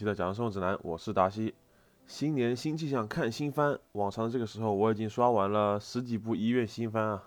[0.00, 1.54] 家好，欢迎来到本期的讲生活指南，我是达西。
[2.06, 3.78] 新年新气象，看新番。
[3.92, 7.22] 往常的这个时候，我已经刷完了十几部医院新番啊，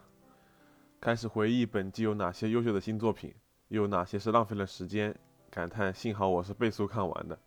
[1.00, 3.34] 开始回忆本季有哪些优秀的新作品，
[3.68, 5.16] 又有哪些是浪费了时间，
[5.52, 7.38] 感叹幸好我是倍速看完的。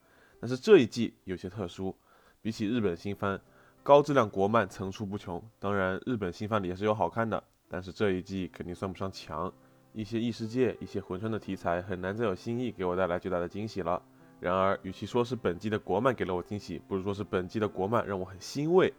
[0.40, 1.96] 但是这一季有些特殊，
[2.40, 3.40] 比起日本新番，
[3.82, 5.42] 高质量国漫层出不穷。
[5.58, 9.52] 当然，日本新番里也是有好看的，但是这一季肯定算不上强。
[9.92, 14.00] 一些异世界、一些魂穿的题材很难再有新意给我带来巨大的惊喜了。
[14.38, 18.92] 然而，与其说是本季的国漫给了我惊喜，不如说是本季的国漫让我很欣慰。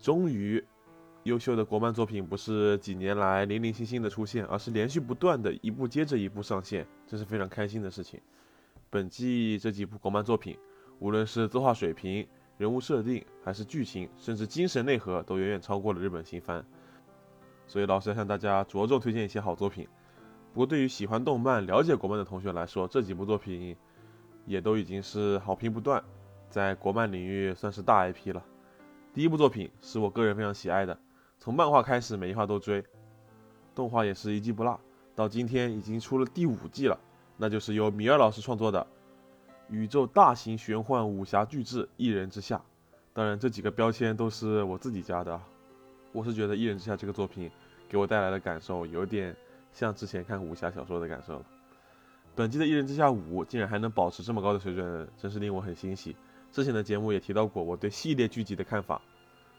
[0.00, 0.62] 终于，
[1.22, 8.20] 优秀的国漫作品不是几年来零零星星的出现，而是连续不断的一部接着一部上线，这是非常开心的事情。
[8.90, 10.58] 本季这几部国漫作品，
[10.98, 12.26] 无论是作画水平、
[12.58, 16.64] 人物设定，还是剧情，甚至精神内核，都远远超过了日本新番。
[17.68, 19.86] 所以，老师要向大家着重推荐一些好作品。
[20.52, 23.76] 不过，对于喜欢动漫、了解国漫的同学来说，这几部作品。
[24.46, 26.02] 也都已经是好评不断，
[26.50, 28.42] 在国漫领域算是大 IP 了。
[29.14, 30.98] 第一部作品是我个人非常喜爱的，
[31.38, 32.82] 从漫画开始每一话都追，
[33.74, 34.80] 动画也是一季不落，
[35.14, 36.98] 到今天已经出了第五季了。
[37.36, 38.86] 那就是由米尔老师创作的
[39.68, 42.56] 宇宙大型玄幻武侠巨制《一人之下》。
[43.12, 45.40] 当然，这几个标签都是我自己加的。
[46.12, 47.50] 我是觉得《一人之下》这个作品
[47.88, 49.34] 给我带来的感受，有点
[49.72, 51.44] 像之前看武侠小说的感受了。
[52.34, 56.16] 本季的《一人之下五》竟然还能保持这么高的水准，真是令我很欣喜。
[56.50, 59.00] 之前的节目也提到过我对系列剧集的看法，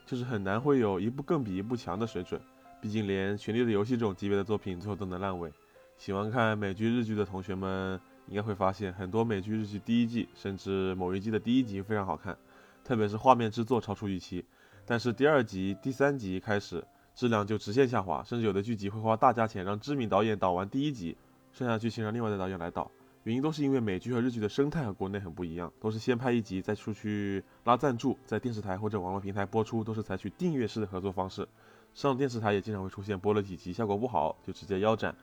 [0.07, 2.41] 就是很难会有一部更比一部强的水准。
[2.81, 5.51] 毕竟连《权力的游戏》这种级别的作品最后都能烂尾。
[5.99, 12.35] 喜欢看美剧、日剧的同学们应该会发现，很多美剧、日剧第一季甚至某一季的第一集非常好看，
[12.83, 14.43] 特别是画面制作超出预期。
[14.83, 21.15] 但是第二集、第三集开始质量就直线下滑，甚至有的剧集会花大价钱让知名导演导完第一集。
[21.53, 22.89] 剩下剧情让另外的导演来导，
[23.23, 31.47] 原因都是因为美剧和日剧的生态和国内很不一样，都是先拍一集再出去拉赞助，在电视台或者网络平台播出，都是采取订阅式的合作方式。
[31.93, 35.15] 上电视台也经常会出现播了几集效果不好就直接腰斩，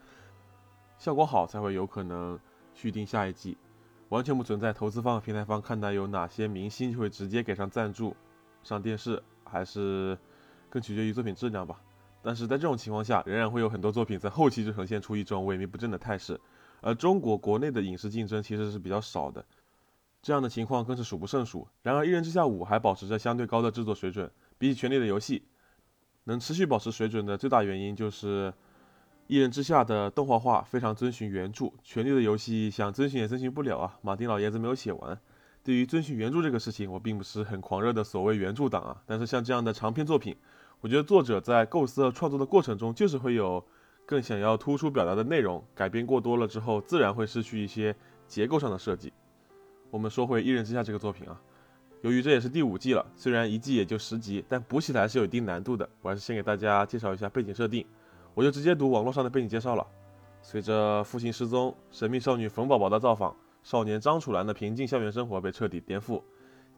[0.98, 2.38] 效果好才会有可能
[2.74, 3.58] 续订下一季，
[4.08, 8.14] 完全不存在投资方和平台方看待有哪些明星就会直接给上赞助
[8.62, 10.16] 上电视，还是
[10.68, 11.80] 更取决于作品质量吧。
[12.22, 16.40] 但是在这种情况下，仍然会有很多作品在后期就呈现出一种萎靡不振的态势，
[16.80, 19.44] 而中国国内的影视竞争其实是比较少的，
[20.22, 21.66] 这样的情况更是数不胜数。
[21.82, 25.38] 然而，《一人之下五》还保持着相对高的制作水准，比起《权力的游戏》，
[26.24, 28.50] 能持续保持水准的最大原因就是
[29.26, 35.18] 《一人之下》的动画化非常遵循原著，《权力的游戏》想遵循也遵循不了啊，马丁老爷子没有写完。
[35.62, 40.36] 对于遵循原著这个事情，我并不是很狂热的所谓原著党啊，但是像这样的长篇作品。
[40.80, 43.62] 我觉得作者在构思和创作的过程中，就是会有
[44.06, 47.94] 更想要突出表达的内容，改编过多了之后，自然会失去一些
[48.26, 49.12] 结构上的设计。
[49.90, 51.38] 我们说回《一人之下》这个作品啊，
[52.00, 55.86] 由于这也是第五季了，虽然一季也就十集，但补起来是有一定难度的。
[56.00, 57.84] 我还是先给大家介绍一下背景设定，
[58.32, 59.86] 我就直接读网络上的背景介绍了。
[60.40, 66.22] 随着父亲失踪，神秘少女冯宝宝的造访，少年张楚岚的平静校园生活被彻底颠覆。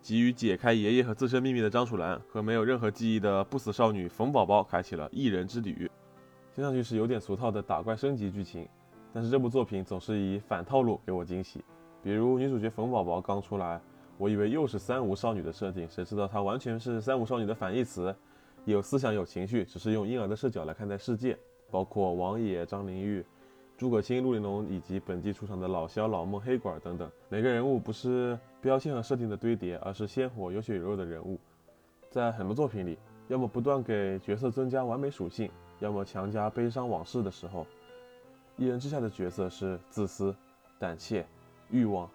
[0.02, 5.88] 急于解开爷爷和自身秘密的张楚岚和没有任何记忆的不死少女冯宝宝开启了一人之旅。
[6.52, 8.68] 听上去是有点俗套的打怪升级剧情，
[9.12, 11.64] 但是这部作品总是以反套路给我惊喜。
[12.02, 13.80] 比如女主角冯宝宝刚出来，
[14.18, 18.12] 我以为又是三无少女的设定，谁知道她完全是三无少女的反义词，
[18.64, 21.38] 有思想有情绪，只是用婴儿的视角来看待世界。
[21.70, 23.24] 包括王野、张灵玉。
[23.78, 31.38] 诸葛青、陆玲珑以及本季出场的老萧、老孟、黑管等等，每个人物不是标签和设定的堆叠，而是鲜活、有血有肉的人物。
[32.10, 32.96] 在很多作品里，
[33.26, 35.50] 要么不断给角色增加完美属性，
[35.80, 37.66] 要么强加悲伤往事的时候，
[38.56, 40.34] 一人之下的角色是自私、
[40.78, 41.26] 胆怯、
[41.70, 42.08] 欲望，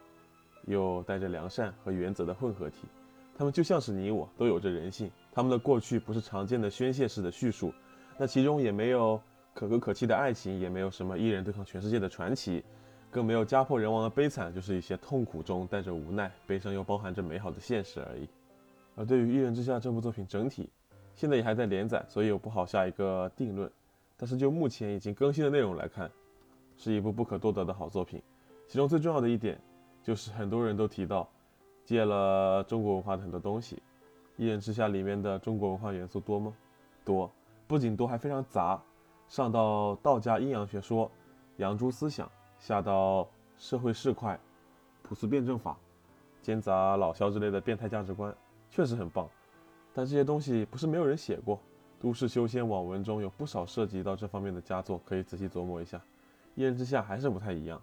[0.65, 2.87] 又带着良善和原则的混合体。
[3.37, 5.11] 他们就像是你我，都有着人性。
[5.31, 7.73] 他们的过去不是常见的宣泄式的叙述，
[8.17, 9.21] 那其中也没有。
[9.53, 12.63] 可歌可泣的爱情，也没有什么一人对抗全世界的传奇，
[13.17, 18.29] 更没有家破人亡的悲惨，就是一些痛苦中带着无奈，悲伤又包含着美好的现实而已。
[18.95, 20.69] 而对于《一人之下》这部作品整体，
[21.15, 23.67] 现在也还在连载，所以我不好下一个定论。
[24.17, 26.11] 但是就目前已经更新的内容来看，
[26.77, 28.21] 是一部不可多得的好作品。
[28.67, 29.59] 其中最重要的一点，
[30.03, 31.27] 就是很多人都提到，
[31.85, 33.77] 借了中国文化的很多东西。
[34.35, 36.53] 《一人之下》里面的中国文化元素多吗？
[37.03, 37.31] 多，
[37.65, 38.79] 不仅多，还非常杂。
[39.27, 41.09] 上到道家阴阳学说、
[41.55, 42.31] 阳朱思想，
[42.67, 43.25] 下到
[43.57, 44.37] 社会市侩、
[45.01, 45.77] 朴素辩证法，
[46.41, 48.35] 兼杂老肖之类的变态价值观，
[48.69, 49.25] 确实很棒。
[49.93, 51.61] 但这些东西不是没有人写过，
[51.97, 56.01] 都市修仙网文中有不少涉及到这方面的佳作，可以仔细琢磨一下。
[56.55, 57.81] 一人之下还是不太一样，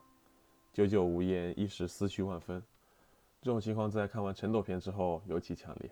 [0.70, 2.62] 久久无言，一时思绪万分。
[3.40, 5.90] 这种情况在看完陈朵片之后尤其强烈。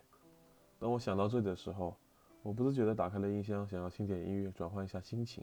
[0.78, 1.96] 当我想到这里的时候，
[2.42, 5.42] 我不自觉地打开了音箱，想要听点音乐转换一下心情。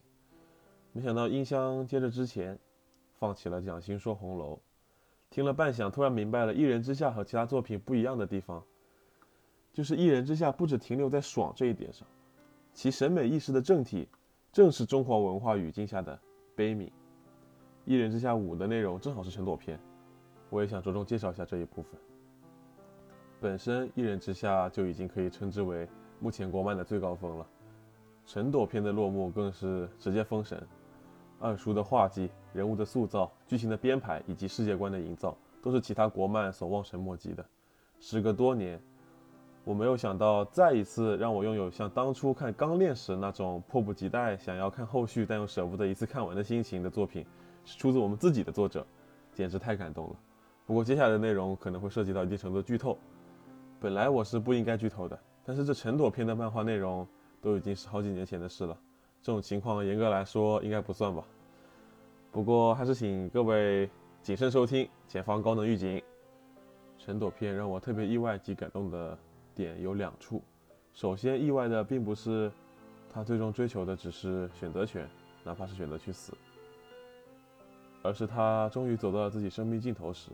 [0.93, 2.55] 没想到音箱接着之前
[3.19, 4.53] 放起了蒋欣说《红楼》，
[5.29, 8.63] 听了半晌，突然明白了《一人之下》和其他作品不一样的地方，
[9.73, 12.07] 就是《一人之下》不止停留在爽这一点上，
[12.73, 14.07] 其审美意识的正体
[14.53, 16.17] 正是中华文化语境下的
[16.55, 16.85] 悲悯。
[17.83, 19.77] 《一人之下五》的内容正好是陈朵篇，
[20.49, 21.99] 我也想着重介绍一下这一部分。
[23.41, 25.85] 本身《一人之下》就已经可以称之为
[26.21, 27.45] 目前国漫的最高峰了，
[28.25, 30.65] 陈朵片的落幕更是直接封神。
[31.39, 37.45] 二叔的画技、人物的塑造、剧情的编排以及世界观的营造，都是其他国漫所望尘莫及的。
[37.99, 38.79] 时隔多年，
[39.63, 47.25] 我没有想到再一次让我拥有像当初看《钢炼》时那种迫不及待想要看后续但又舍不得一次看完的心情的作品，
[47.65, 48.85] 是出自我们自己的作者，
[49.33, 50.15] 简直太感动了。
[50.65, 52.97] 不过接下来的内容可能会涉及到一定程度的剧透，
[53.79, 57.07] 本来我是不应该剧透的，但是这成朵片的漫画内容
[57.41, 58.77] 都已经是好几年前的事了。
[59.21, 61.23] 这种情况严格来说应该不算吧，
[62.31, 63.89] 不过还是请各位
[64.21, 66.01] 谨慎收听，前方高能预警。
[66.97, 69.17] 陈朵片让我特别意外及感动的
[69.55, 70.41] 点有两处，
[70.93, 72.51] 首先意外的并不是
[73.11, 75.09] 他最终追求的只是选择权，
[75.43, 76.33] 哪怕是选择去死，
[78.03, 80.29] 而是他终于走到了自己生命尽头时，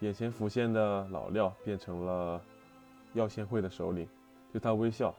[0.00, 2.40] 眼前浮现的老廖变成了
[3.12, 4.08] 药仙会的首领，
[4.52, 5.14] 对他微笑。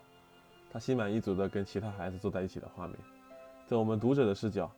[0.70, 2.96] 他心满意足地跟其他孩子坐在一起的画面，
[3.66, 4.72] 在我们读者的视角，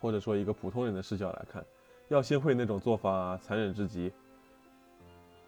[0.00, 1.64] 或者说一个普通人的视角来看，
[2.08, 4.12] 药仙会那种做法残忍至极，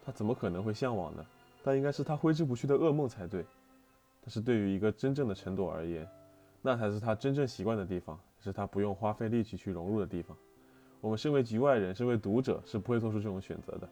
[0.05, 1.25] 他怎么可能会向往呢？
[1.63, 3.43] 那应该是他挥之不去的噩梦才对。
[4.21, 6.07] 但是对于一个真正的陈朵而言，
[6.61, 10.35] 那才是他真正习惯的地方，是他不用花费力气去融入的地方。
[11.01, 13.89] 我们身为局外人，身为读者，是不会做出这种选择的。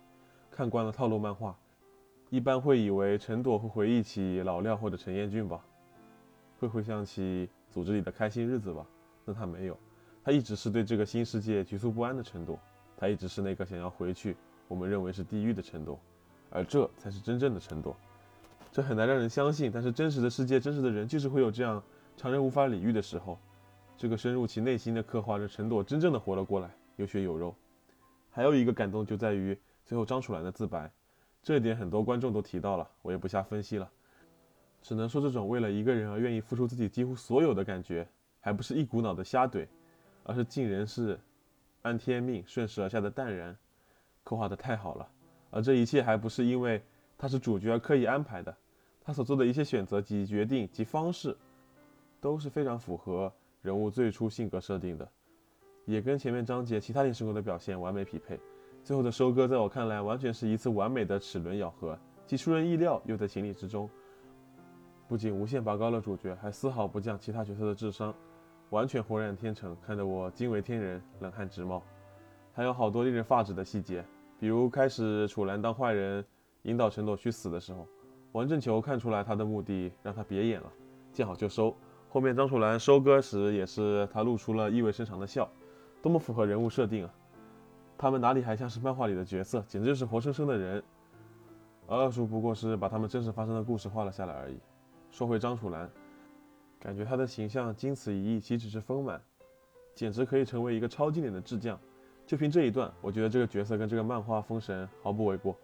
[0.50, 1.56] 看惯了套路漫画。
[2.34, 5.64] 一般会以为陈朵会回忆起老廖或者陈彦俊吧，
[6.60, 8.84] 会回想起组织里的开心日子吧？
[9.24, 9.78] 那他没有，
[10.24, 12.60] 他一直是对这个新世界局促不安的陈朵，
[12.98, 14.36] 他一直是那个想要回去，
[14.68, 16.00] 我们认为是地狱的陈朵，
[16.50, 17.96] 而这才是真正的陈朵。
[18.72, 21.84] 这很难让人相信，但是真实的世界，真实的人就是会有这样
[22.18, 23.38] 常人无法理喻的时候。
[23.96, 27.54] 这个深入其内心的刻画，着陈朵真正的活了过来，有血有肉。
[28.32, 30.92] 还有一个感动就在于最后张楚岚的自白。
[31.44, 33.92] 这一点很多观众都提到了，我也不瞎分析了，
[34.82, 38.08] 只能说这种为了一个人而愿意付出自己几乎所有的感觉，
[38.40, 39.68] 还不是一股脑的瞎怼，
[40.24, 41.20] 而是尽人事，
[41.82, 43.54] 安天命，顺势而下的淡然，
[44.24, 45.08] 刻画的太好了。
[45.52, 46.82] 而这一切还不是因为
[47.18, 48.56] 他是主角而刻意安排的，
[49.04, 51.36] 他所做的一切选择及决定及方式，
[52.22, 53.32] 都是非常符合
[53.62, 55.06] 人物最初性格设定的，
[55.84, 58.40] 也跟前面章节其他影视工的表现完美匹配。
[58.84, 63.90] 最后的收割，在我看来，完全是一次完美的齿轮咬合，既出人意料，又在情理之中。
[65.08, 68.14] 不仅无限拔高了主角，还丝毫不降其他角色的智商，
[68.72, 71.82] 完全浑然天成，看得我惊为天人，冷汗直冒。
[72.52, 74.04] 还有好多令人发指的细节，
[74.38, 76.26] 比如开始楚岚当坏人，
[76.64, 77.88] 引导陈朵去死的时候，
[78.34, 80.70] 王振球看出来他的目的，让他别演了，
[81.14, 81.74] 见好就收。
[82.10, 85.50] 后面张楚岚收割时，也是他露出了意味深长的笑，
[86.02, 87.14] 多么符合人物设定啊！
[88.04, 90.84] 他们哪里还像是漫画里的角色，简直就是活生生的人。
[91.88, 94.60] 而二叔不过是把他们真实发生的故事画了下来而已。
[95.10, 95.90] 说回张楚岚，
[96.82, 99.22] 感觉他的形象经此一役，岂止是丰满，
[99.96, 101.80] 简直可以成为一个超经典的智将。
[102.28, 105.56] 就凭这一段，我觉得这个角色跟这个漫画封神毫不为过。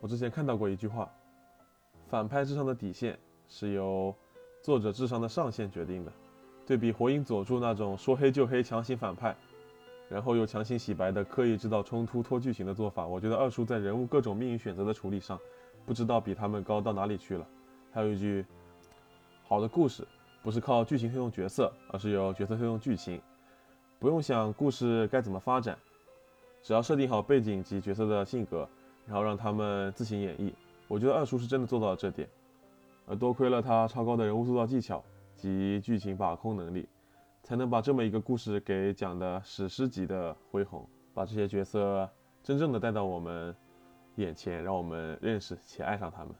[0.00, 1.12] 我之前看到过一句话：
[2.08, 4.16] 反派智商的底线是由
[4.62, 6.12] 作者智商的上限决定的。
[6.64, 9.36] 对比火影佐助那种说黑就黑、强行反派。
[10.10, 15.38] 然后又强行洗白的刻意制造冲突拖剧情的做法，我觉得二叔在人物各种命运选择的处理上，
[15.86, 17.46] 不知道比他们高到哪里去了。
[17.92, 18.44] 还有一句，
[19.44, 20.04] 好的故事
[20.42, 23.22] 不是靠剧情推动角色，而是由角色推动剧情，
[24.00, 25.78] 不用想故事该怎么发展，
[26.60, 28.68] 只要设定好背景及角色的性格，
[29.06, 30.52] 然后让他们自行演绎。
[30.88, 32.28] 我觉得二叔是真的做到了这点，
[33.06, 35.04] 而多亏了他超高的人物塑造技巧
[35.36, 36.88] 及剧情把控能力。
[37.50, 42.08] 才能把这么一个故事给讲的史诗级的恢宏，把这些角色
[42.44, 43.52] 真正的带到我们
[44.14, 46.32] 眼前，让我们认识且爱上他们。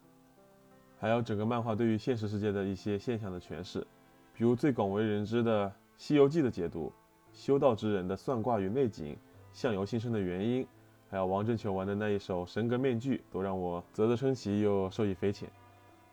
[1.00, 3.85] 还有整个漫画对于现实世界的一些现象的诠释，
[4.33, 6.93] 比如最广为人知的《西游记》的解读，
[7.33, 9.19] 修道之人的算卦与内景，
[9.52, 10.64] 相由心生的原因，
[11.11, 15.50] 还有王振球玩的那一手神格面具，都让我啧啧称奇又受益匪浅。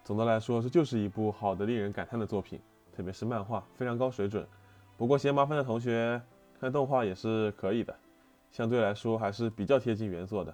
[0.03, 2.59] 总的来说，这就是一部好的令人感叹的作品，
[2.95, 4.43] 特别是漫画非常高水准。
[4.97, 6.19] 不过嫌麻烦的同学
[6.59, 7.95] 看动画也是可以的，
[8.49, 10.53] 相对来说还是比较贴近原作的。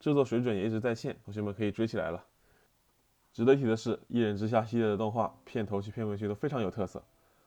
[0.00, 2.22] 制作水准也一直在线，同学们可以追起来了。
[3.32, 7.02] 值得一提的是，《一人之下》系列的动画片头曲、片尾曲都非常有特色，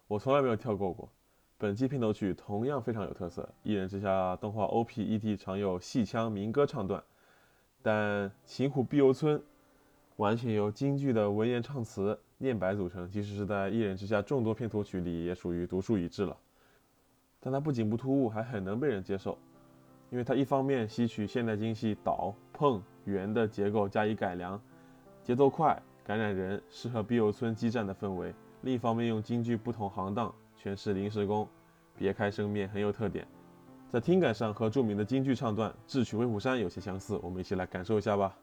[0.07, 1.09] 我从来没有跳过过。
[1.57, 7.03] 本季片头曲同样非常有特色，《一人之下》动画 OP/ED 常有戏腔民歌唱段，
[7.81, 9.41] 但秦虎碧游村
[10.15, 16.37] 完全由京剧的文言唱词念白组成，即使是在《一人之下》众多片头曲里，也属于独树一帜了。
[17.39, 19.37] 但它不仅不突兀，还很能被人接受，
[20.11, 24.61] 因为它一方面吸取现代京戏倒、碰、圆的结构加以改良，
[25.23, 31.47] 节奏快、感染人，适合碧游村激战的氛围；另一方面用京剧不同行当诠释临时工，
[31.97, 33.27] 别开生面，很有特点。
[33.89, 38.37] 在听感上和著名的京剧唱段《智取威虎山》有些相似，我们一起来感受一下吧。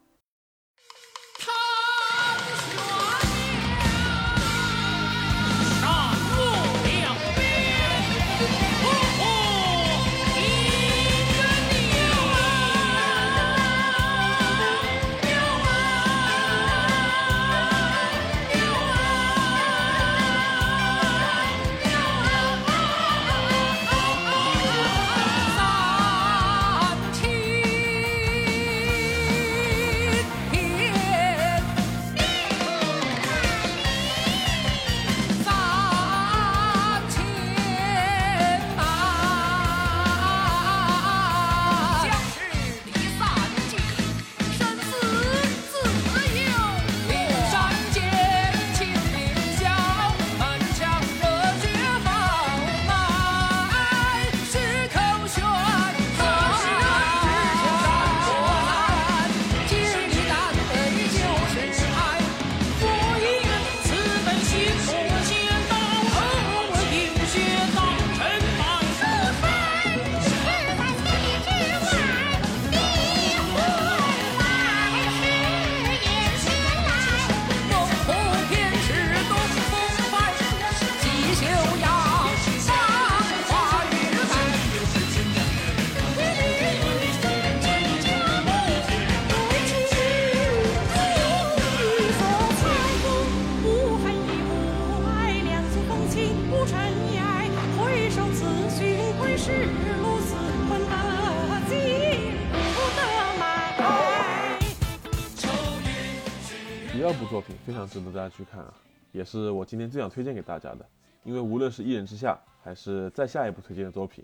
[107.64, 108.74] 非常值得大家去看啊，
[109.10, 110.84] 也是我今天最想推荐给大家的。
[111.22, 114.22] 因为无论是一人之下，还是再下一部推荐的作品，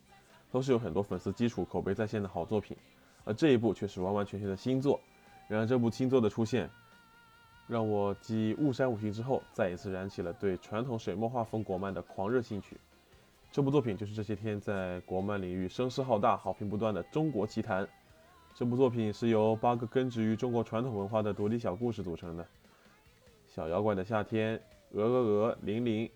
[0.52, 2.76] 都是有很多粉丝基础、口碑在线的好作品。
[3.24, 5.00] 而这一部却是完完全全的新作。
[5.48, 6.68] 然而这部新作的出现，
[7.66, 12.76] 让我继《雾山五行》之后，再一次燃起了对传统水墨画风国漫的狂热兴趣。
[13.50, 17.84] 这部作品就是这些天在国漫领域声势浩大、好评不断的《中国奇谭》。
[18.54, 22.46] 这部作品是由八个根植于中国传统文化的独立小故事组成的。
[23.50, 24.60] 小妖怪的夏天，
[24.92, 26.08] 鹅鹅鹅，玲玲，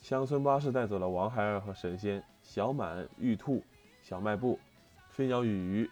[0.00, 3.62] 乡村巴士带走了王孩儿和神仙，小满，玉兔，
[4.00, 4.58] 小卖部，
[5.10, 5.90] 飞鸟与鱼。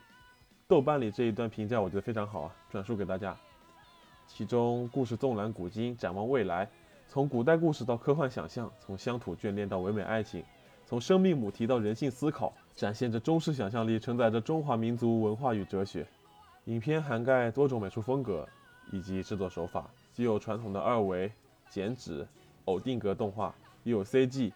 [0.66, 3.36] 豆瓣里这一段评价我觉得非常好啊，转述给大家。
[4.26, 6.66] 其中故事纵览古今，展望未来，
[7.06, 10.42] 从古代故事到科幻想象，从乡土眷恋到唯美爱情，
[10.86, 16.06] 从生命母题到人性思考，展现着中式想象力，承载着中华民族文化与哲学。
[16.64, 18.48] 影片涵盖多种美术风格
[18.90, 19.90] 以及制作手法。
[20.20, 21.32] 既有传统的二维、
[21.70, 22.28] 剪纸、
[22.66, 24.52] 偶定格动画，又有 CG、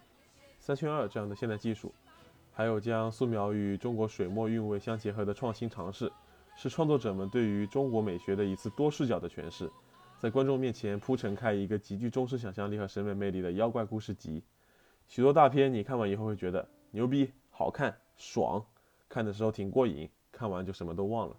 [0.58, 1.90] 三圈二这样的现代技术，
[2.52, 6.12] 还有将素描与中国水墨韵味相结合的创新尝试，
[6.54, 9.70] 是创作者们对于中国美学的一次多视角的诠释，
[10.18, 14.42] 在观众面前铺陈开一个极具中式想象力和审美魅力的妖怪故事集。
[15.08, 18.62] 许多大片你看完以后会觉得牛逼、好看、爽，
[19.08, 21.34] 看的时候挺过瘾，看完就什么都忘了。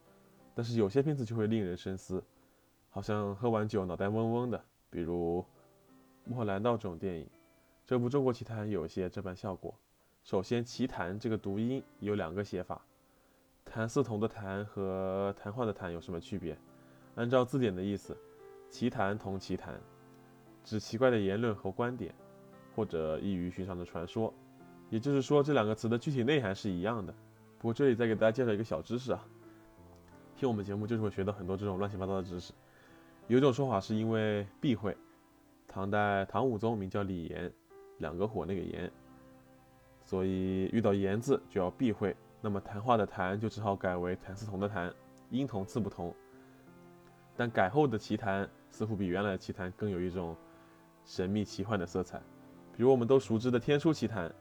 [0.56, 2.24] 但是有些片子就会令人深思。
[2.96, 5.42] 好像喝完酒脑袋嗡嗡的，比如
[6.24, 7.30] 《莫兰道》这种电影。
[7.86, 9.76] 这部《中国奇谭》有些这般效果。
[10.24, 12.82] 首先，“奇谭”这个读音有两个写法
[13.66, 16.58] ，“谭嗣同”的“谭”和“谈话”的“谈”有什么区别？
[17.16, 18.16] 按照字典的意思
[18.72, 19.78] ，“奇谈”同“奇谈”，
[20.64, 22.16] 指奇怪的言论和观点，
[22.78, 24.34] 或者异于寻常的传说。
[24.90, 27.14] 也就是说，这两个词的具体内涵是一样的。
[27.60, 29.22] 不过这里再给大家介绍一个小知识啊，
[30.38, 32.54] 听我们节目就是会学到很多这种乱七八糟的知识。
[33.28, 34.96] 有种说法是因为避讳，
[35.68, 37.52] 唐代唐武宗名叫李炎，
[37.98, 38.92] 两个火那个炎，
[40.04, 42.16] 所以遇到炎字就要避讳。
[42.40, 44.94] 那么谈话的谈就只好改为谭嗣同的谭，
[45.32, 46.14] 音同字不同。
[47.36, 50.38] 但改后的奇谈似乎比原来的奇谈更有一种
[51.04, 52.20] 神秘奇幻的色彩，
[52.78, 54.32] 比如我们都熟知的天书奇谈。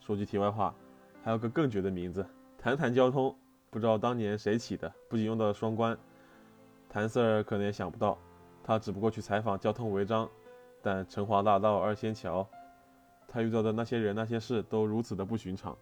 [0.00, 0.74] 说句题外话，
[1.22, 2.26] 还有个更绝的名字——
[2.58, 3.32] 谈谈交通。
[3.70, 5.96] 不知道当年谁起的，不仅用到了双关，
[6.88, 8.18] 谭 Sir 可能也想不到，
[8.64, 10.28] 他只不过去采访交通违章，
[10.80, 12.46] 但成华大道二仙桥，
[13.28, 15.76] 他遇到的那些人那些事都如此的不寻常，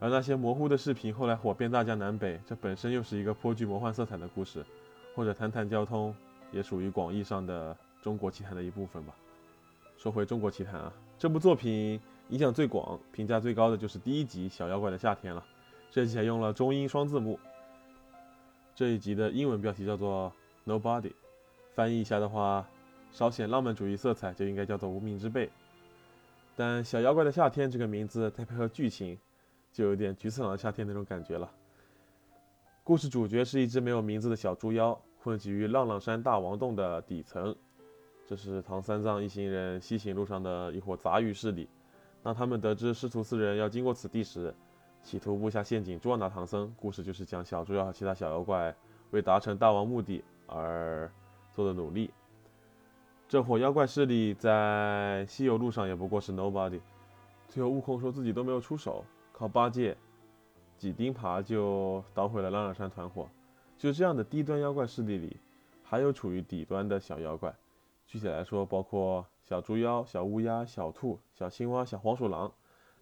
[0.00, 4.64] 而那些模糊的视频后来火遍大江南北，这本身又是一个颇具魔幻色彩的故事，
[5.14, 6.14] 或者谈谈交通，
[6.52, 9.14] 也属于广义上的中国奇谭的一部分吧。
[9.96, 15.44] 说回中国奇谭啊，这部作品影响最广、评价最高的就是第一集《小妖怪的夏天》了。
[15.90, 17.38] 这集还用了中英双字幕。
[18.74, 20.30] 这一集的英文标题叫做
[20.66, 21.12] Nobody，
[21.76, 22.66] 翻译一下的话，
[23.12, 25.50] 稍显浪漫主义色彩就应该叫做无名之辈。
[26.56, 29.18] 但《小妖怪的夏天》这个名字再配合剧情，
[29.70, 31.52] 就有点菊次郎的夏天那种感觉了。
[32.82, 37.54] 故事主角是一只没有名字的小猪妖，混迹于浪浪山大王洞的底层。
[38.26, 41.68] 这是唐三藏一行人西行路上的一伙杂鱼势力。
[42.22, 44.54] 当他们得知师徒四人要经过此地时，
[45.02, 46.74] 企图布下陷阱捉拿唐僧。
[46.80, 48.74] 故事就是讲小猪妖和其他小妖怪
[49.10, 51.12] 为达成大王目的而
[51.56, 52.10] 做的努力。
[53.26, 56.78] 这伙妖怪势力在西游路上也不过是 nobody。
[57.48, 59.96] 最后悟空说自己都没有出手，靠八戒
[60.76, 63.26] 几钉耙就捣毁了浪浪山团伙。
[63.78, 65.38] 就这样的低端妖怪势力里，
[65.82, 67.54] 还有处于底端的小妖怪。
[68.06, 72.52] 具体来说，包括小猪妖、小乌鸦、小兔、小青蛙、小黄鼠狼，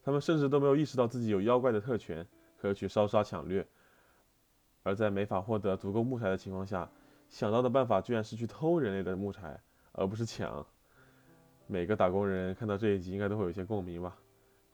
[0.02, 3.66] 他们甚至都没有意识到自己有妖怪的特权，可以去烧杀抢掠。
[4.82, 6.88] 而在没法获得足够木材的情况下，
[7.28, 9.60] 想到的办法居然是去偷人类的木材，
[9.92, 10.64] 而不是抢。
[11.66, 14.16] 每个打工人看到这一集，应该都会有一些共鸣吧。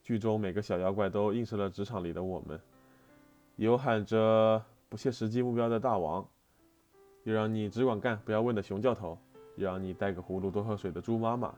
[0.03, 2.61] 剧中每个小妖怪都映射了职场里的我们，
[3.57, 6.27] 有喊着不切实际目标的大王，
[7.25, 9.19] 有让你只管干不要问的熊教头。
[9.57, 11.53] 有让你带个葫芦多喝水的猪妈妈，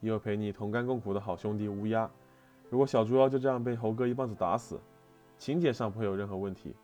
[0.00, 2.10] 也有陪你同甘共苦的好兄弟乌鸦。
[2.68, 4.80] 如果小猪妖就这样被猴哥一棒子打死，
[5.36, 6.74] 情节上不会有任何问题。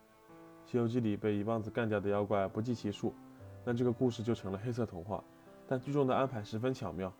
[0.70, 3.12] 《西游记》里被一棒子干掉的妖怪不计其数，
[3.64, 5.22] 那这个故事就成了黑色童话。
[5.66, 7.12] 但剧中的安排十分巧妙，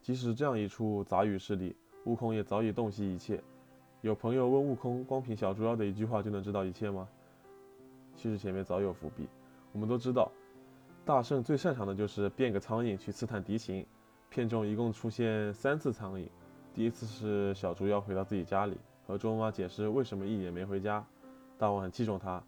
[0.00, 3.40] 即使这样一处杂语势力，悟空也早已洞悉一切。
[4.00, 7.08] 有朋友问悟空：“光凭小猪妖的一句话就能知道一切吗？”
[8.16, 9.28] 其实前面早有伏笔，
[9.72, 10.30] 我们都知道。
[11.04, 13.86] 大圣最擅长的就是变个苍蝇去刺探敌情。
[14.28, 16.28] 片中一共出现三次苍蝇，
[16.74, 21.04] 第一次是小猪妖回到自己家里，和猪妈妈解释为什么一年没回家。
[21.58, 22.42] 大王很器重他，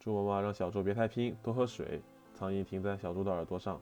[0.00, 2.02] 猪妈妈让小猪别太拼，多喝水。
[2.40, 3.78] 苍蝇停在小猪的耳朵上。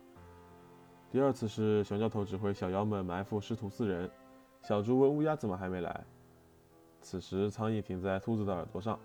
[1.13, 4.11] 第二次是熊教头指挥小妖们埋伏师徒四人，
[4.65, 6.05] 小猪问乌鸦怎么还没来，
[7.01, 8.99] 此时苍蝇停在兔子的耳朵上。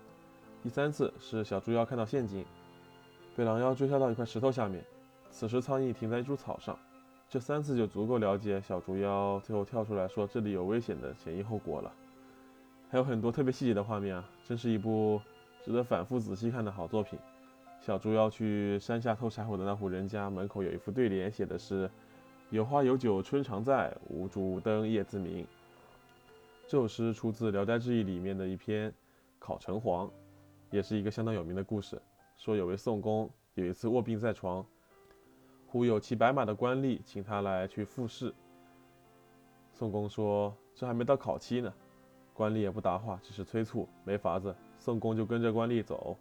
[0.60, 2.44] 第三次是小猪妖看到陷阱，
[3.36, 4.84] 被狼妖追杀到一块石头下面。
[5.30, 6.76] 此时，苍蝇停在一株草上，
[7.28, 11.92] 这三次就足够了解小猪妖最后跳出来说这里有危险的前因后果了。
[12.90, 15.20] 还有很多特别细节的画面啊，真是一部
[15.64, 17.16] 值得反复仔细看的好作品。
[17.84, 21.90] 小猪要去山下偷柴火的那户人家门口有一副对联，写的是
[22.48, 25.46] “有花有酒春常在，无烛无灯夜自明”。
[26.66, 28.90] 这首诗出自《聊斋志异》里面的一篇
[29.38, 30.06] 《考城隍》，
[30.70, 32.00] 也是一个相当有名的故事。
[32.38, 34.64] 说有位宋公有一次卧病在床。
[35.66, 38.32] 忽有骑白马的官吏请他来去复试。
[39.74, 41.70] 宋公说：“这还没到考期呢。”
[42.32, 43.86] 官吏也不答话，只是催促。
[44.04, 46.16] 没法子，宋公就跟着官吏走。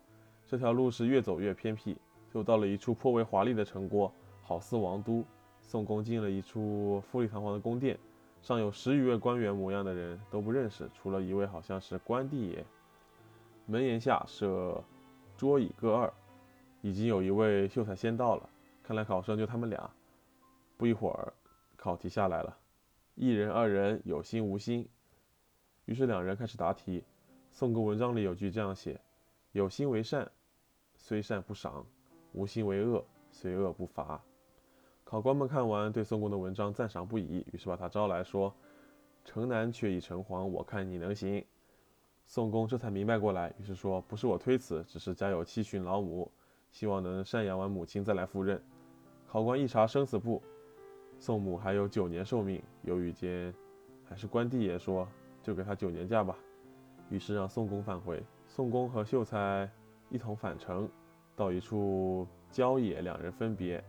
[0.53, 1.97] 这条路是越走越偏僻，
[2.31, 4.13] 就到了一处颇为华丽的城郭，
[4.43, 5.25] 好似王都。
[5.63, 7.97] 宋公进了一处富丽堂皇的宫殿，
[8.39, 12.63] 上有十余位官员模样的人都不认识，除了一位好像是关帝爷。
[13.65, 14.79] 门檐下设
[15.35, 16.13] 桌椅各二，
[16.83, 18.47] 已经有一位秀才先到了。
[18.83, 19.89] 看来考生就他们俩。
[20.77, 21.33] 不一会儿，
[21.75, 22.55] 考题下来了，
[23.15, 24.87] 一人、二人有心无心。
[25.85, 27.03] 于是两人开始答题。
[27.49, 29.01] 宋公文章里有句这样写
[29.51, 30.31] ：“有心为善，
[31.03, 31.85] 虽善不赏；
[32.31, 34.23] 无心为恶，虽恶不罚。”
[35.03, 38.55] 考官们看完，对宋公的文章赞赏不已，于是把他招来说
[39.25, 41.43] ：“城南却已城隍，我看你能行。”
[42.25, 46.31] 宋公这才明白过来，于是说：“不是我推辞，只是家有七旬老母，
[46.71, 48.63] 希望能赡养完母亲再来赴任。”
[49.27, 50.41] 考官一查生死簿，
[51.19, 52.63] 宋母还有九年寿命。
[52.83, 53.53] 犹豫间，
[54.05, 55.05] 还是关帝爷说
[55.43, 56.37] ：“就给他九年假吧。”
[57.11, 58.23] 于是让宋公返回。
[58.47, 59.69] 宋公和秀才
[60.13, 60.88] 一同返程，
[61.36, 63.84] 到一处郊野，两人分别。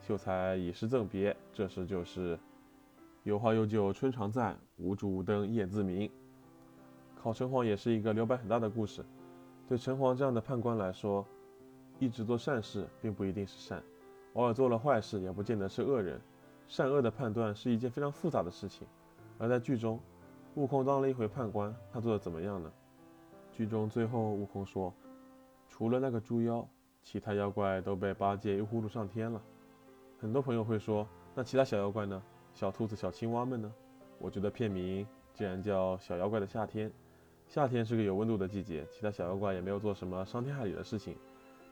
[0.00, 2.36] 秀才以诗赠别，这诗就是
[3.22, 6.10] “有花有酒春常在，无烛无灯夜自明”。
[7.14, 9.04] 考城隍也是一个留白很大的故事。
[9.68, 11.24] 对城隍这样的判官来说，
[12.00, 13.80] 一直做善事并不一定是善。
[14.32, 16.20] 偶尔做了坏事，也不见得是恶人。
[16.66, 18.84] 善恶的判断是一件非常复杂的事情。
[19.38, 20.00] 而在剧中，
[20.56, 22.72] 悟空当了一回判官，他做的怎么样呢？
[23.52, 24.92] 剧中最后，悟空说
[25.78, 26.68] ：“除了那个猪妖，
[27.04, 29.40] 其他妖怪都被八戒一呼噜上天了。
[30.18, 32.20] 很多朋友会说，那其他小妖怪呢？
[32.52, 33.72] 小兔子、小青蛙们呢？
[34.18, 36.90] 我觉得片名既然叫《小妖怪的夏天》，
[37.46, 41.14] 夏天是个有温度的季节，其他小妖怪也没有做什么伤天害理的事情。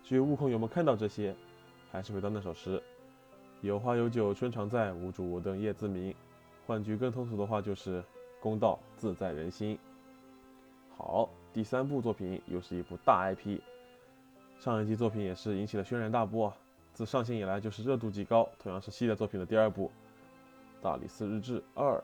[0.05, 1.35] 至于悟空有没有看到这些，
[1.91, 2.81] 还是回到那首诗：
[3.61, 6.15] 有花有酒春常在，无烛无灯夜自明。
[6.65, 8.05] 换句更通俗的话，就是
[8.39, 9.77] 公道自在人心。
[10.97, 13.59] 好，第三部作品又是一部大 IP，
[14.59, 16.57] 上一季作品也是引起了轩然大波啊，
[16.93, 19.91] 自上线以来就是热度极高，同样是系列作品的第二部。
[20.83, 21.95] 《大理寺日志二》，《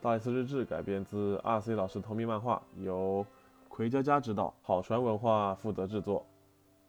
[0.00, 3.24] 大理寺日志》改编自二 C 老师同名漫画，由
[3.68, 6.24] 葵佳佳执导，好传文化负责制作。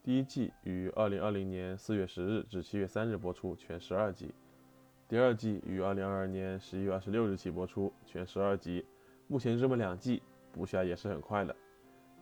[0.02, 4.28] 第一季于二零二零年四月十日至七月三日播出，全十二集；
[5.08, 8.86] 第二季于二零二二年十一月二十六日起播出，全十二集。
[9.28, 11.56] 目前这么两季，补起来也是很快的。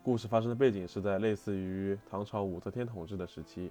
[0.08, 3.70] 故事发生的背景是在类似于唐朝武则天统治的时期。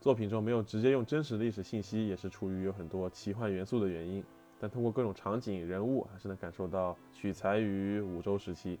[0.00, 4.20] 作品中没有直接用真实历史信息，也是出于有很多奇幻元素的原因。
[4.58, 8.80] 但通过各种场景、人物，还是能感受到取材于五周时期。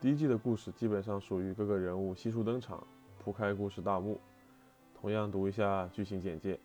[0.00, 2.82] 第一季的故事基本上属于各个人物悉数登场，
[3.22, 4.18] 铺开故事大幕。
[4.98, 6.58] 同样读一下剧情简介，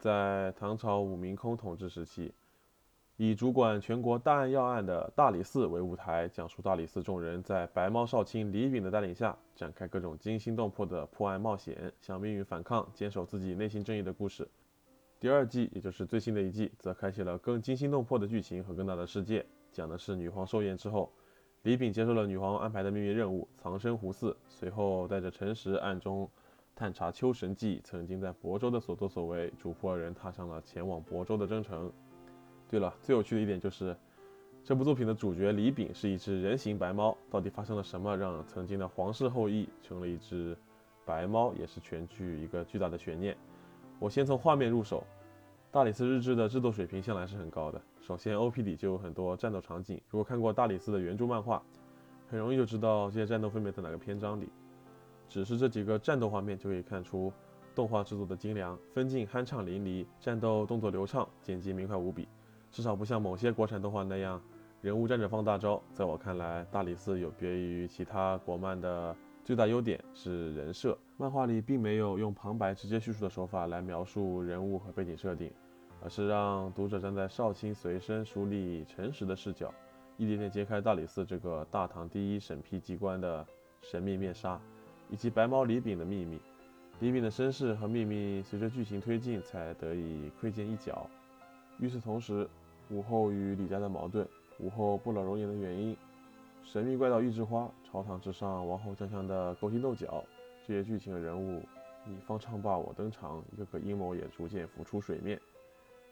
[0.00, 2.34] 在唐朝武明空统治时期。
[3.18, 14.48] 以主管全国大案要案的大理寺为舞台，讲述大理寺众人在白猫少卿李炳的带领下，展开各种惊心动魄的破案冒险，向命运反抗，坚守自己内心正义的故事。
[15.20, 21.12] 第二季，也就是最新的一季，则开启了更惊心动魄的剧情和更大的世界，讲的是女皇寿宴之后，
[21.62, 26.28] 李炳接受了女皇安排的秘密任务，藏身湖寺，随后带着陈实暗中
[26.74, 31.92] 探查秋神记曾经在亳州的所作所为，嘱咐二人踏上了前往亳州的征程。
[32.72, 33.94] 对了，最有趣的一点就是，
[34.64, 37.14] 这部作品的主角李炳是一只人形白猫。
[37.30, 40.56] 到底发生了什么，让曾经的皇室后裔成了一只
[41.04, 43.36] 白猫，也是全剧一个巨大的悬念。
[43.98, 45.04] 我先从画面入手，
[45.70, 47.78] 大理寺日志的制作水平向来是很高的。
[48.00, 50.00] 首先，OP 里就有很多战斗场景。
[50.08, 51.62] 如果看过大理寺的原著漫画，
[52.26, 54.48] 很容易就知道这些战斗分别在哪个篇章里。
[55.28, 57.30] 只是这几个战斗画面就可以看出
[57.74, 62.26] 动画制作的精良，分镜酣畅淋漓，战斗动作流畅，剪辑明快无比。
[62.72, 64.40] 至少不像某些国产动画那样，
[64.80, 65.80] 人物站着放大招。
[65.92, 70.96] 在我看来，大理寺有别于其他国漫的最大优点是人设。
[71.18, 75.52] 漫画里并没有用旁白直接叙述的手法来描述人物和背景设定，
[76.02, 79.72] 而是让读者站在少卿随身书吏诚实的视角，
[80.16, 83.46] 一点点揭开大理寺这个大唐第一审批机关的
[83.82, 84.58] 神秘面纱，
[85.10, 86.40] 以及白毛李炳的秘密。
[87.00, 91.06] 李炳的身世和秘密随着剧情推进才得以窥见一角。
[91.78, 92.48] 与此同时，
[92.92, 94.28] 武后与李家的矛盾，
[94.58, 95.96] 武后不老容颜的原因，
[96.62, 100.22] 神秘怪盗玉枝花，朝堂之上王侯将相的勾心斗角，
[100.66, 101.62] 这些剧情人物，
[102.04, 105.40] 你方唱罢我登场，一个个阴谋也逐渐浮出水面。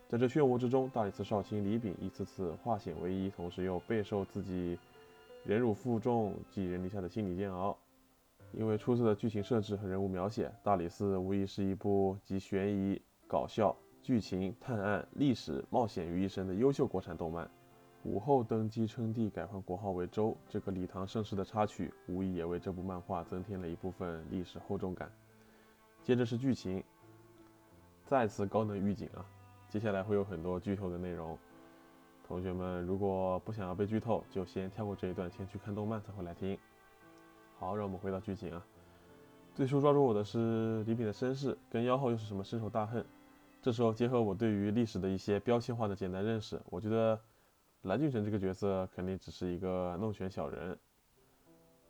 [0.08, 4.78] 在这漩涡之中，大理寺少卿李炳一次次化险为夷，同时又备受自己
[5.44, 7.76] 忍辱负重、寄人篱下的心理煎熬。
[8.52, 13.76] 因为出色的剧情设置和人物描写，大理寺无疑是一部集悬疑、搞笑。
[14.02, 17.48] 剧情、探案、历史、冒险于一身的优秀国产动漫。
[18.04, 25.12] 武后登基称帝，改换国号为周，这个李唐盛世的插曲，无疑也为这部漫画增添了一部分历史厚重感。
[26.02, 26.82] 接着是剧情，
[28.06, 29.22] 再次高能预警啊！
[29.68, 31.38] 接下来会有很多剧透的内容，
[32.26, 36.58] 同学们如果不想要被剧透，就先跳过这一段，先去看动漫才会来听。
[37.58, 38.64] 好，让我们回到剧情啊。
[39.54, 43.04] 最初抓住我的是李炳的身世，跟妖后又是什么深仇大恨？
[43.62, 47.20] 这时候结合我对于历史的一些标签化的简单认识，我觉得
[47.82, 50.78] 蓝俊成这个角色肯定只是一个弄权小人。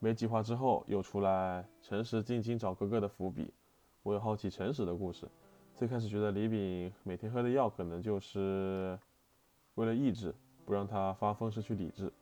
[0.00, 3.52] 没几话之后又出来诚实进京找哥哥的伏笔，
[4.02, 5.28] 我有好奇诚实的故事。
[5.76, 8.98] 最开始觉得李炳每天喝的药可能就是
[9.76, 12.12] 为了抑制，不让他发疯失去理智。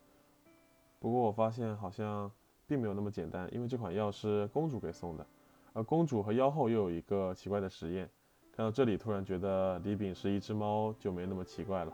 [0.98, 2.30] 不过我发现好像
[2.66, 5.26] 并没有那么简单，因为这款药是公主给送的，
[5.72, 8.10] 而公主和妖后又有一个奇怪的实验。
[8.58, 11.92] 看到这里，突然觉得李炳是一只猫就没那么奇怪了。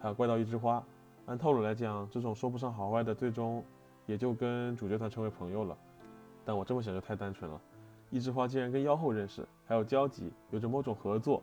[0.00, 0.82] 还有怪盗一枝花，
[1.26, 3.62] 按套路来讲，这种说不上好坏的，最终
[4.06, 5.76] 也就跟主角团成为朋友了。
[6.42, 7.60] 但我这么想就太单纯了。
[8.08, 11.42] 一枝花竟然跟妖后认识，还有交集，有着某种合作，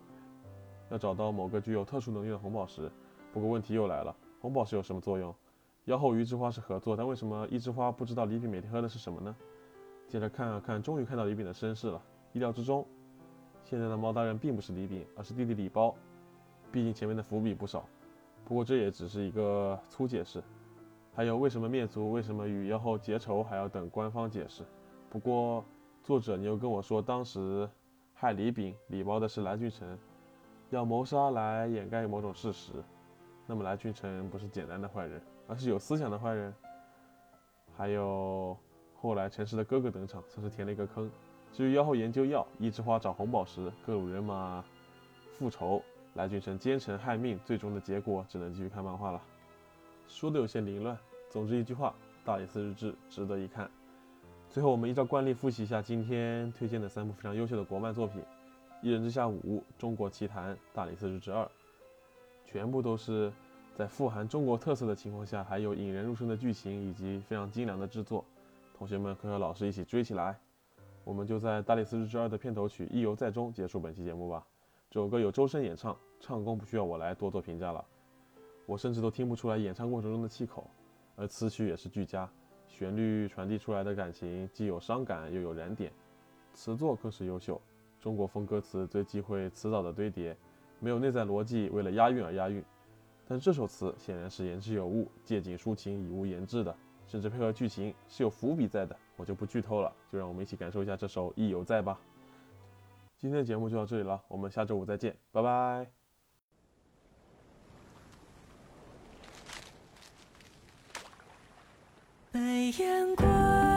[0.89, 2.91] 要找到某个具有特殊能力的红宝石。
[3.31, 5.31] 不过问题又来了，红宝石有什么作用？
[5.85, 9.35] 妖后与一枝花是合作，但为什么一枝花不知道李炳每天喝的是什么呢？
[10.07, 12.83] 接着看啊看，终于看到李炳的身世了，意料之中。
[13.63, 15.95] 现在的猫大人并不是李炳，而是弟弟李包。
[16.71, 17.87] 毕竟前面的伏笔不少，
[18.45, 20.43] 不过这也只是一个粗解释。
[21.15, 24.63] 还有为什么灭族，为什么与妖后结仇，还要等官方解释。
[25.09, 25.63] 不过
[26.01, 27.69] 作者你又跟我说当时
[28.13, 29.97] 害李炳、李包的是来俊臣，
[30.71, 32.71] 要谋杀来掩盖某种事实，
[33.45, 36.51] 那么来俊臣不是简单的坏人，而是有思想的坏人。
[37.77, 38.57] 还有
[38.95, 41.09] 后来陈氏的哥哥登场，算是填了一个坑。
[41.53, 44.65] 至于妖后研究药，一枝花找红宝石，各路人马
[45.37, 45.83] 复仇，
[46.15, 49.21] 来俊臣奸臣害命，最终的结果只能继续看漫画了。
[50.07, 50.97] 说的有些凌乱，
[51.29, 51.93] 总之一句话，
[52.25, 53.69] 《大理寺日志》值得一看。
[54.49, 58.19] 最后，我们依照惯例复习一下今天推荐的三部非常优秀的国漫作品：
[58.81, 61.43] 《一人之下五》《中国奇谭》《大理寺日志二》，
[62.45, 63.31] 全部都是
[63.75, 68.25] 在富含中国特色的情况下，还有引人入胜的剧情以及非常精良的制作。
[68.75, 70.35] 同学们可和老师一起追起来！
[71.05, 74.45] 我们就在《大理寺日志二》的片头曲《意犹在》中结束本期节目吧。
[74.89, 77.83] 这首歌由周深演唱，唱功不需要我来多做评价了。
[78.65, 80.65] 我甚至都听不出来演唱过程中的气口，
[81.17, 82.29] 而词曲也是俱佳。
[82.69, 85.91] 旋律传递出来的感情既有伤感又有燃点，
[86.53, 87.61] 词作更是优秀。
[87.99, 90.35] 中国风歌词最忌讳词藻的堆叠，
[90.79, 92.63] 没有内在逻辑，为了押韵而押韵。
[93.27, 96.73] 但这首词显然是言之有物，借景抒情，以物言志的，
[97.13, 98.97] 甚至配合剧情是有伏笔在的。
[99.17, 101.95] 我就不剧透了，就让我们一起感受一下这首《意犹在》吧。
[103.19, 105.87] 今天的节目就到这里了，我们下周五再见，拜拜。
[112.31, 113.72] 被雁过。